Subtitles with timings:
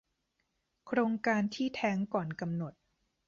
[0.85, 2.73] โครงการที่แท้งก่อนกำหนด